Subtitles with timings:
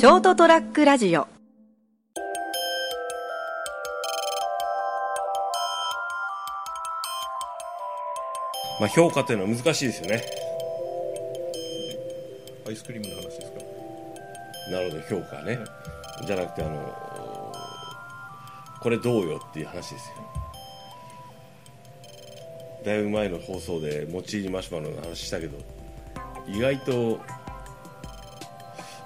[0.00, 1.28] ショートトラックラジオ。
[8.80, 10.24] まあ、評価というのは難しいですよね。
[12.66, 13.58] アイスクリームの話ですか？
[14.70, 15.58] なるほど評価ね、
[16.26, 17.52] じゃなくてあの
[18.80, 20.14] これどうよっていう話ですよ。
[22.86, 25.58] だいぶ前の放送でもち入りマシュマロの話したけど
[26.48, 27.20] 意外と、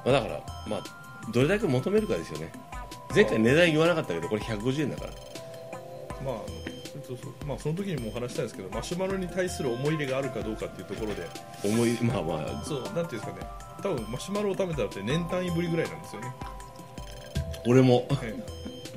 [0.05, 0.83] まあ、だからまあ
[1.31, 2.53] どれだけ求めるかですよね。
[3.15, 5.11] 前回値段言わなかったけどこれ150円だから。
[6.25, 6.35] まあ
[7.07, 7.47] そうそう。
[7.47, 11.29] まあその時にもお話したんですけどマシュマロに対する思い入れがあるかどうかっていうところで。
[11.65, 12.65] 思いまあまあ。
[12.65, 13.47] そうなんていうんですかね。
[13.83, 16.35] 多分マシュマロを食べたのって年単位ぶりぐらいなんですよね、
[17.67, 18.07] 俺も。
[18.23, 18.35] え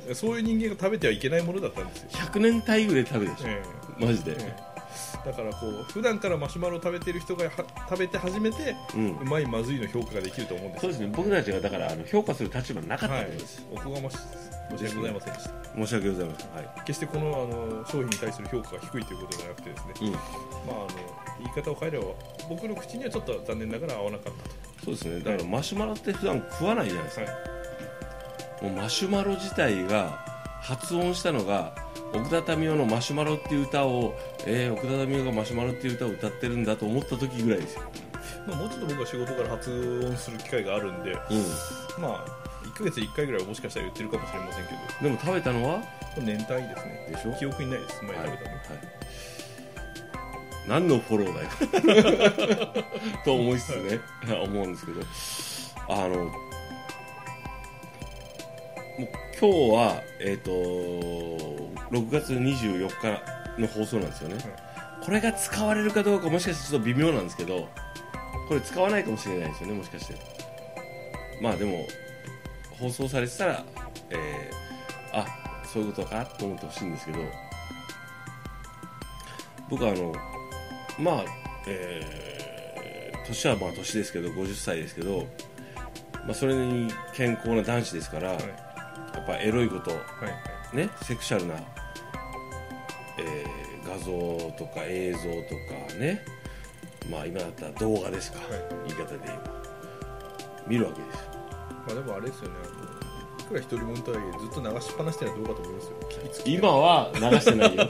[0.08, 0.14] え。
[0.14, 3.48] そういう人間が食べてはいけないものだったんですよ、100年単位ぐらい食べるでしょ。
[3.48, 3.62] え
[3.98, 4.67] マジで、えええ
[5.24, 7.50] だからこう普段からマシュマロを食べてる人がは
[7.88, 10.92] 食べて初めてうまいまずいの評価ができると思うんですよ。
[10.92, 11.12] そうですね。
[11.16, 14.18] 僕たちがだからあの評価する立場なかったはいわけです、おこがましい
[14.70, 15.50] 申し訳ございませんでした。
[15.74, 16.50] 申し訳ございません。
[16.54, 16.68] はい。
[16.84, 20.12] 決してこのあの商品に対する評価が低いということではなくてですね、うん。
[20.12, 20.22] まあ、
[20.68, 20.88] あの
[21.38, 22.04] 言い方を変えれば
[22.48, 24.32] 僕の口にはちょっと残念ながら合わなかっ
[24.78, 25.20] たそうですね。
[25.20, 27.38] だからマシュマロって普段食わないじゃないですと、か、は
[28.62, 30.24] い、もうマシュマロ自体が
[30.60, 31.74] 発音したのが
[32.12, 34.14] 奥田民生の「マシュマロ」っていう歌を、
[34.46, 37.82] えー、奥田民生が「マシュマロ」っていう歌を歌ってるんだと思った時ぐらいですよ、
[38.46, 41.16] まあ、もうちょっと僕は仕事から発音する機会があるんで、う
[42.00, 42.24] まあ、
[42.64, 44.78] 1ヶ月に1回ぐらいはもしかしたら言ってるかもしれませんけど。
[45.00, 45.82] ん、でも食べたのは？
[46.20, 47.08] 年単位ですね。
[47.12, 47.38] でしょ？
[47.38, 48.58] 記憶にないです前食べたの、はい、
[50.66, 51.42] 何のフォローだ
[52.76, 52.84] よ。
[53.24, 54.00] と思いつつね
[54.42, 55.00] 思うんですけど。
[55.90, 56.30] あの
[59.40, 64.36] 今日は、えっと6月24日の放送なんですよね、
[65.00, 67.68] これが使われるかどうかもしかしてちょっと微妙なんですけど
[68.48, 70.14] これ使わないかもしれないですよねもしかして。
[71.40, 71.86] まあでも
[72.80, 73.64] 放送されてたら、
[74.10, 75.24] えーあ
[75.64, 77.18] そういうことかと思ってほしいんですけど。
[79.70, 80.12] 僕はあの
[80.98, 81.24] まあ
[81.68, 85.26] えー年はまあ年ですけど50歳ですけど、
[86.24, 88.67] まあ、それに健康な男子ですから、はい
[89.28, 89.96] ぱエロいことは
[90.72, 91.54] いねセクシャルな、
[93.18, 95.28] えー画像とか映像と
[95.88, 96.22] かね。
[97.10, 98.48] まあ今だったら動画ですか、はい。
[98.88, 99.42] 言い方で言えば
[100.66, 101.30] 見るわけですよ。
[101.86, 102.54] まあ、でもあれですよね。
[103.40, 106.44] いくら一人もんとはいえずっと流しっぱなしってのはどうかと思いますよ。
[106.44, 107.88] 今は流してないよ。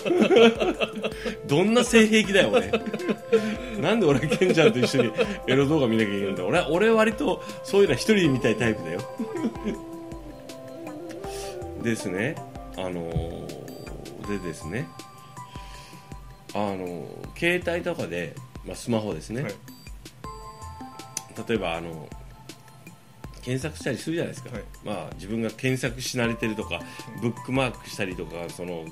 [1.47, 2.71] どんな性癖だよ俺。
[3.81, 5.13] なんで俺ケンちゃんと一緒に
[5.49, 6.45] エロ動画見なきゃいけないんだ。
[6.45, 9.01] 俺俺割とそういうのは一人で見たいタイプだよ
[11.83, 12.35] ですね。
[12.77, 14.87] あのーでですね。
[16.55, 18.35] あのー携帯とかで、
[18.67, 19.55] まあ、スマホですね、はい。
[21.49, 22.09] 例えばあの
[23.43, 24.63] 検索したりするじゃないですか、はい。
[24.85, 26.83] まあ、自分が検索し慣れてるとか、
[27.23, 28.85] ブックマークしたりとかその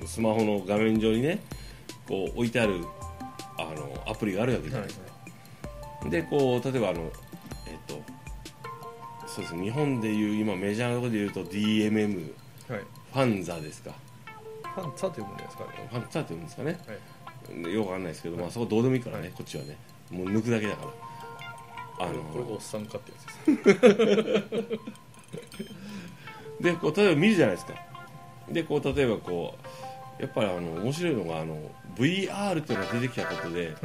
[0.00, 1.40] うんスマホの画面上にね
[2.06, 2.84] こう置いてある
[3.58, 7.12] あのアプリがあるわけじゃないですか、でこう例えばあのえっと
[9.38, 9.62] そうですね。
[9.64, 12.32] 日本でいう今メジャーなところで言うと DMM
[12.68, 12.80] はい。
[12.80, 13.92] ファンザですか。
[14.74, 15.64] ファンツァというものですか？
[15.64, 16.78] ねファンザって言うんですかね。
[16.86, 17.72] はい。
[17.72, 19.76] よくわかんないですけど、まあ、そこどうでもいいからね、こっちはね。
[20.10, 20.86] もう抜くだけだか
[21.98, 22.06] ら。
[22.06, 24.78] あのこれがおっさんかってやつです。
[26.62, 27.74] でこう例えば見るじゃないですか。
[28.50, 29.56] でこう例えばこ
[30.18, 31.56] うやっぱりあの面白いのがあの
[31.96, 33.76] VR っていうのが出てきたことではい。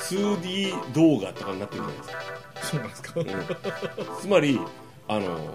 [0.00, 2.18] 2D 動画とかになってるじゃないですか、
[2.72, 3.26] そうなんですか、うん。
[4.20, 4.58] つまり
[5.08, 5.54] あの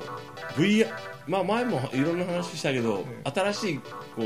[0.55, 0.88] VR
[1.28, 3.83] まあ前もいろんな話したけど、新しいこ
[4.17, 4.25] う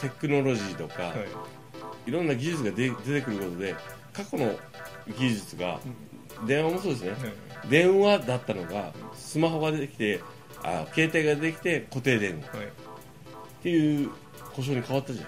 [0.00, 2.10] テクノロジーとか、はい。
[2.10, 3.74] い、ろんな技術が出出てくることで
[4.12, 4.54] 過去の
[5.18, 5.80] 技術が、
[6.46, 7.18] 電話もそうですね、はい。
[7.68, 10.20] 電話だったのがスマホが出てきて
[10.62, 12.58] あ携帯が出てきて固定電話。
[12.58, 12.66] はい。
[12.66, 12.70] っ
[13.62, 14.10] ていう
[14.54, 15.26] 故障に変わったじゃん。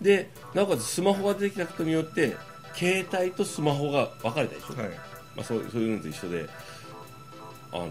[0.00, 2.36] でなおかつスマホが出てきたことによって
[2.74, 4.88] 携帯とスマホが分かれたでしょ、はい。
[5.36, 6.48] まあ、そうそういうのと一緒で
[7.72, 7.90] あの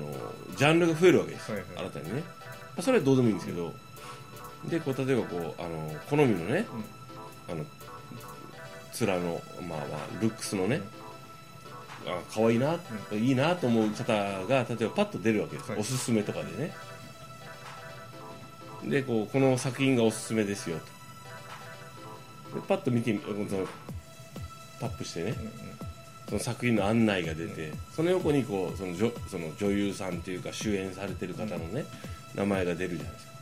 [0.55, 1.69] ジャンルが増えるわけです、はいはい。
[1.77, 2.31] 新たにね、ま
[2.77, 3.73] あ、それはどうでもいいんですけど
[4.69, 6.65] でこう例えばこうあの好みのね、
[7.49, 7.65] あの
[8.93, 10.81] 面のまあまあルックスのね、
[12.07, 12.79] あ可愛いな、
[13.11, 15.79] いいなと思う方が例えばパッと出るわけです、はい。
[15.81, 16.73] おすすめとかでね。
[18.85, 20.77] でこうこの作品がおすすめですよ
[22.53, 22.59] と。
[22.59, 23.67] でパッと見てみその
[24.83, 25.33] タップしてね、
[26.27, 31.85] その作品の案内が出て、その横にこうその女その女優さんというか主演されてる方のね、
[32.35, 33.33] 名前が出るじゃないですか。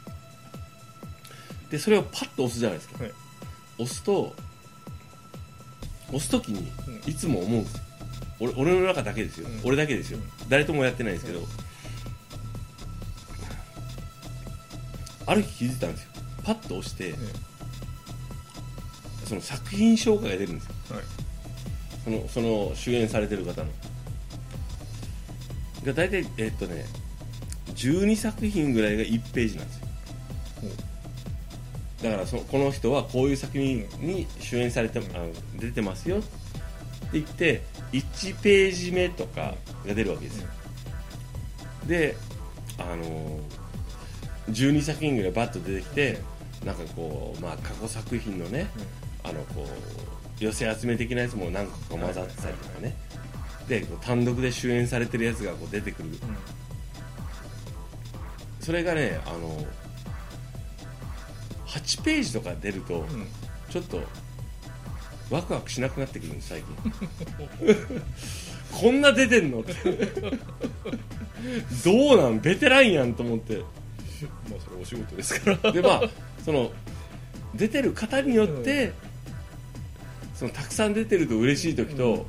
[1.71, 3.13] でそれをパッと押すじゃないですか、はい。
[3.79, 4.35] 押すと
[6.09, 7.09] 押す時にうん。
[7.09, 7.81] いつも思うんですよ。
[8.39, 9.61] 俺俺の中だけですよ、うん。
[9.63, 11.41] 俺だけですよ、誰ともやってないですけど、
[15.25, 16.09] ある日気づいたんですよ。
[16.43, 17.15] パッと押して、
[19.25, 20.73] その作品紹介が出るんですよ。
[20.97, 21.03] はい
[22.03, 23.69] そのその主演されてる方の。
[25.85, 26.85] が大体えっとね
[27.73, 29.87] 12作品ぐらいが1ページなんですよ。
[32.03, 36.17] だからそのこの人はこういう作品に主演されて、あの出てますよ。
[36.17, 36.27] って
[37.13, 37.61] 言って
[37.91, 39.55] 1ページ目とか
[39.85, 40.47] が出るわけですよ、
[41.87, 42.15] で
[42.77, 43.61] あのー
[44.49, 46.19] 12作品ぐらいバッと出てきて
[46.65, 48.67] なんかこうまあ過去作品のね、
[49.23, 49.67] あのこう
[50.45, 52.95] 寄せ集め的なやつも何個か混ざってたりとかね。
[53.67, 56.09] で単独で主演されてるやつがこう出てくる。
[58.59, 59.65] それがねあの
[61.67, 63.01] 8ページとか出るとうん。
[63.01, 63.27] うん
[63.71, 64.01] ちょっと
[65.29, 66.75] ワクワクしなくなってくるんです最近。
[68.81, 69.61] こんな出てんの？
[69.61, 69.73] って
[71.85, 72.41] どうなん？
[72.41, 73.59] ベテランやんと思って。
[73.59, 73.63] ま
[74.57, 75.71] あそれお仕事ですから。
[75.71, 76.09] でまあ
[76.43, 76.73] その
[77.55, 78.91] 出てる方によって、
[80.41, 82.25] そのたくさん出てると嬉しい時と、うん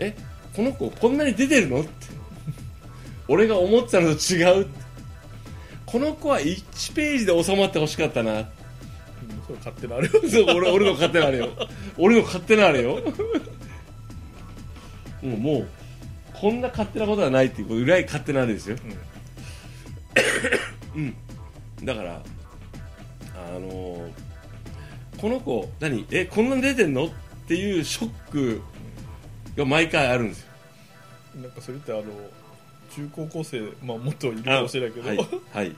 [0.00, 0.14] え
[0.54, 1.80] この子こんなに出てるの？
[1.80, 1.88] って。
[3.26, 4.66] 俺が思ってたのと違う
[5.86, 8.50] この子は1ページで収まってほしかったな。
[9.64, 10.12] 勝手なあれよ。
[10.28, 11.48] そう俺俺の勝手なあれよ。
[11.96, 13.00] 俺の勝手なあれよ。
[15.22, 15.68] もうもう
[16.34, 18.76] こんな勝手なことはないっていうぐらい勝手なあれですよ。
[21.82, 22.22] だから
[23.34, 24.10] あのー
[25.18, 26.06] この子何？
[26.10, 27.10] えこんなに出てんの？
[27.48, 28.60] っていうショック
[29.56, 30.48] が毎回あるんですよ。
[31.40, 32.02] なんかそれってあの
[32.94, 35.18] 中高校生まあもっといるかもしれないけど、はい、
[35.54, 35.76] はい、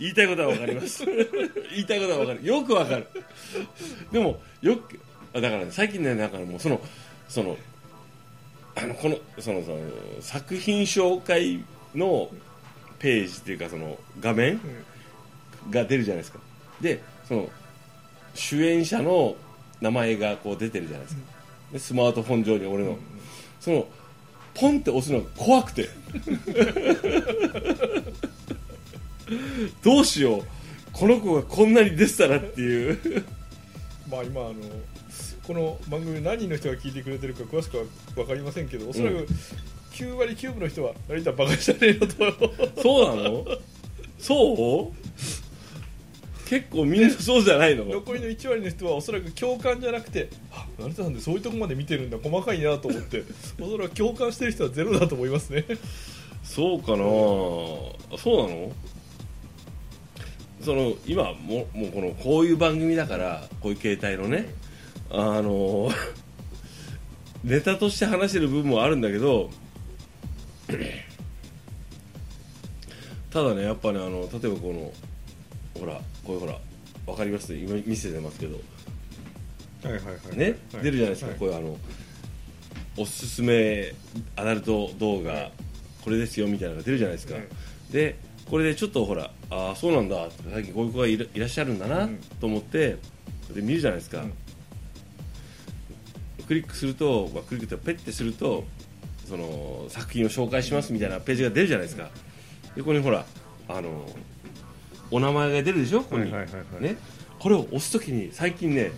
[0.00, 1.04] 言いたいことは分かります。
[1.06, 1.14] 言
[1.82, 2.44] いたいことは分かる。
[2.44, 3.06] よく分かる。
[4.10, 4.98] でもよく
[5.32, 6.80] あだから、ね、最近ねなんかもうその
[7.28, 7.56] その
[8.74, 9.78] あのこのそのその
[10.20, 11.62] 作品紹介
[11.94, 12.28] の
[12.98, 14.60] ページっていうかその画面
[15.70, 16.40] が出るじゃないですか。
[16.80, 17.48] でその
[18.34, 19.36] 主演者の
[19.80, 21.22] 名前がこう出てるじゃないですか。
[21.72, 22.96] でスマートフォン上に俺の、うん
[23.60, 23.86] その
[24.54, 25.88] ポンって押すのが怖くて。
[29.82, 30.42] どうしよう。
[30.92, 33.24] この子がこんなに出てたらっていう。
[34.10, 34.54] まあ今あの
[35.46, 37.84] この番組何人の人が聞いてくれてるか詳しくは
[38.14, 39.26] 分かりませんけどおそらうく
[39.92, 42.82] 9割9分の人は成田バカじゃねえのと。
[42.82, 43.44] そうなの？
[44.18, 44.97] そう？
[46.48, 47.84] 結構みんなそうじゃないの？
[47.84, 52.16] 残りの1割の人はおそらく共感じゃなくてあ成田さんでそういうとこまで見てるんだ。
[52.22, 53.22] 細かいなと思って。
[53.60, 55.64] おそらく共感してる人はゼロだと思いますね。
[56.42, 56.98] そうかな。
[56.98, 57.96] そ
[58.26, 58.72] うなの？
[60.62, 64.48] その今ももうこのこういう番組だからこういう携帯のね
[65.10, 65.90] あの
[67.44, 69.50] ネタとして話してる部分もあるんだけど
[73.30, 74.92] ただねやっぱねあの例えばこの
[75.78, 76.58] ほらこういうほら
[77.06, 78.58] わかります今見せてますけど。
[79.82, 81.38] はいはいはね、出るじゃないですか、はい。
[81.38, 81.78] こういうあの
[82.96, 83.94] おすすめ
[84.34, 85.52] アダルト動画、はい
[86.02, 87.44] これですよみたいなのが出るじゃないですか、はい。
[87.90, 88.16] で
[88.48, 90.28] これでちょっとほらああそうなんだ。
[90.50, 92.18] 最近こういう子がいらいらっしゃるんだな、うん。
[92.40, 92.96] と思って
[93.52, 94.32] で見るじゃないですか、うん。
[96.46, 98.64] クリックすると、まあ、クリックってペッてすると
[99.28, 102.08] その作品を紹介しますみたいなページが出るじゃないですか、
[102.74, 103.26] でここにほら
[103.68, 104.08] あの
[105.10, 106.00] お名前が出るでしょ？
[106.00, 106.96] ここに、ね、
[107.38, 108.92] これを押すときに最近ね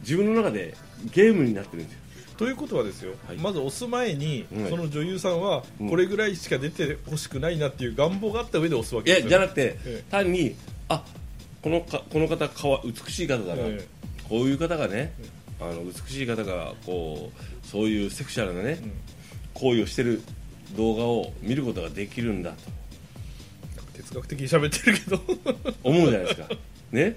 [0.00, 0.74] 自分の中で
[1.12, 2.00] ゲームになってるんですよ。
[2.38, 3.36] ということはですよ、はい。
[3.36, 5.90] まず押す前に、はいその女優さんはうん。
[5.90, 9.30] これぐらいしか出てほしくないなっていう願望があった上で押すわいやけですよ。
[9.30, 10.56] じゃなくて、え単に
[10.88, 11.04] あ
[11.60, 13.86] このかこの方かわ美しい方だな、え
[14.28, 15.12] こういう方がね、
[15.60, 18.92] あの美しい方がこうそういうセクシャルなね、うん。
[19.54, 20.22] 行為をしてる
[20.76, 22.56] 動画を見ることができるんだと
[24.08, 25.20] 哲学的に喋ってるけど、
[25.82, 26.48] 思うじゃないですか。
[26.92, 27.16] ね？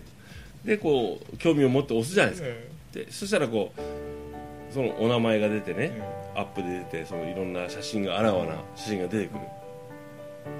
[0.63, 2.48] でこう興味を持って押すじゃないですか。
[2.50, 2.68] え
[3.06, 6.01] でそしたらこうそのお名前が出てね、え
[6.36, 9.39] アップで出てそのいろんな写真があらわな写真が出てくる。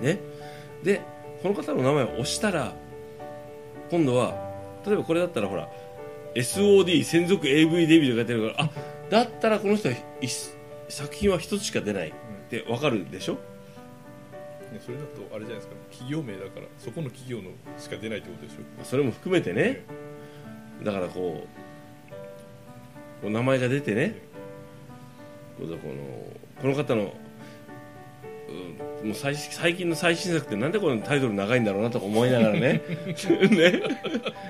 [0.02, 0.20] ね？
[0.84, 1.02] で
[1.42, 2.74] この方の名前を押したら
[3.90, 4.34] 今度は
[4.86, 5.70] 例えばこれだったらほら
[6.36, 8.70] SOD 専属 AV デビューとか書いてるからあ
[9.10, 10.28] だったらこの人はい
[10.90, 12.14] 作品は一つしか出ないっ
[12.50, 13.38] てわかるでしょ？
[14.76, 15.76] ねそれだとあれじゃないですか。
[15.90, 18.84] 企業名だからそこの企業のしか出ないってことでしょ。
[18.84, 19.86] それも含めてね。
[20.84, 24.22] だからこうこう名前が出てね。
[25.58, 25.78] この
[26.62, 27.14] この方の、
[28.50, 32.82] うんもう最最近の最新作ってなんでこのタイトル長いんだろうなとか思いながらね。
[33.50, 33.82] ね。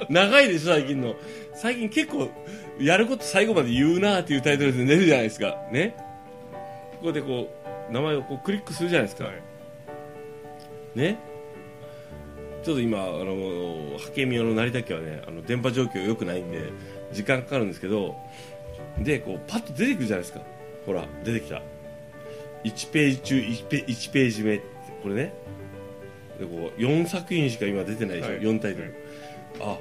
[0.10, 1.15] 長いでしょ最近の。
[1.53, 2.29] 最近結構
[2.79, 5.58] やること最後まで言うなっていうタイトルで出るじゃないですか。
[5.72, 5.96] ね。
[7.05, 7.48] こでこ
[7.89, 9.41] う名前をこうクリックするじゃないですか、はい
[10.96, 11.20] ね。
[12.64, 16.72] ちょっと今あの派遣見用の成田家はねあの電波状況良くないんで
[17.12, 18.16] 時間かかるんですけど
[18.98, 20.42] でこうパッと出てくるじゃないですか。
[20.86, 21.62] ほら出てきた。
[22.64, 24.58] 1ページ中 1, ペ1ページ目
[25.04, 25.34] これね。
[26.40, 28.42] でこう4作品しか今出てないでしょ、はい。
[28.42, 28.96] 4タイトル、
[29.62, 29.78] あ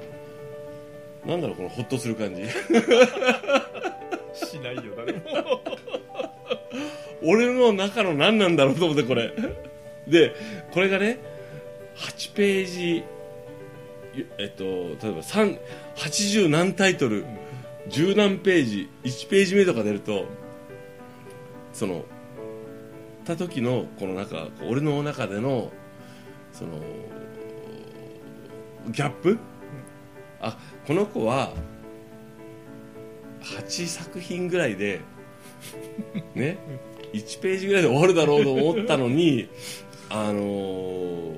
[1.25, 2.43] なんだろうこのホッとする感じ。
[4.33, 5.61] しないよ誰も。
[7.23, 9.31] 俺の中の何なんだろうと思ってこれ
[10.07, 10.35] で
[10.71, 11.19] これがね
[11.97, 13.03] 8ページ
[14.37, 17.25] えっと例えば80何タイトル
[17.89, 20.25] 10何ページ1ページ目とか出ると
[21.73, 22.05] その
[23.25, 25.71] た時のこの中俺の中での
[26.53, 26.79] その
[28.91, 29.39] ギャップ、
[30.39, 31.53] あこの子は
[33.41, 35.01] 8作品ぐらいで
[36.35, 36.57] ね
[37.13, 39.49] 1ページぐらいで終わるだろうと思ったのに
[40.09, 41.35] あのー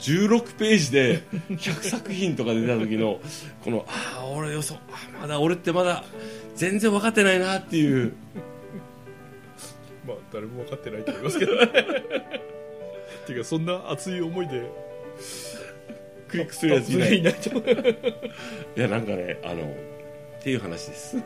[0.00, 3.20] 16ページで100作品とか出た時の
[3.62, 4.80] このああ俺よそあ
[5.20, 6.04] まだ俺ってまだ
[6.56, 8.14] 全然分かってないなっていう。
[10.08, 11.54] まあ誰も分かってないと思いますけど。
[11.54, 11.66] ね
[13.26, 14.70] ていうかそんな熱い思いで
[16.28, 17.16] クリックするやついない。
[17.16, 17.64] いいないと思う
[18.80, 21.16] やなんかねあのっていう話です。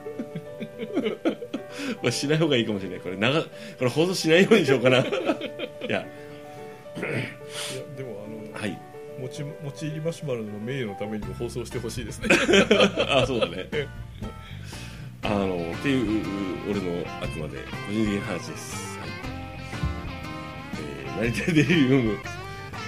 [2.02, 3.00] まあしない方がいいかもしれない。
[3.00, 3.48] これ長こ
[3.82, 5.04] れ放送しないようにしようかな
[5.88, 6.00] いや。
[6.00, 6.06] いや
[7.96, 8.80] でもあのはい。
[9.20, 12.28] もちもち入りマシュマロの名誉のためにも放送してほしいですね。
[13.08, 13.68] あそうだね。
[15.22, 16.22] あのっていう
[16.70, 19.08] 俺のあくまで個人的な話です、はい。
[21.22, 22.18] えー、成田デリリウム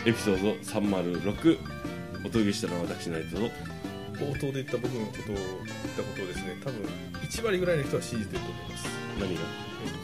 [0.04, 1.58] エピソード306
[2.20, 3.50] お届けしたのは私成田と
[4.16, 5.38] 冒頭で言った僕のことを言っ
[5.96, 6.80] たことをですね多分
[7.22, 8.86] 1割ぐらいの人は信じてると思います。
[9.20, 9.40] 何が？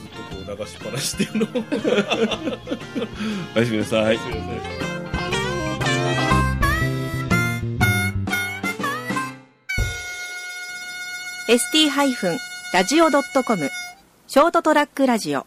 [0.01, 1.49] ずっとこう流しっぱなしっていうのを。
[3.57, 4.19] おやすみなさい。
[4.19, 4.27] すい。
[4.27, 4.63] ませんー
[12.73, 13.71] ST-radio.com
[14.27, 15.47] ショートトラックラジオ